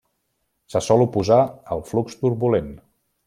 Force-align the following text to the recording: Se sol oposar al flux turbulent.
Se 0.75 0.81
sol 0.85 1.03
oposar 1.07 1.39
al 1.77 1.85
flux 1.91 2.19
turbulent. 2.23 2.73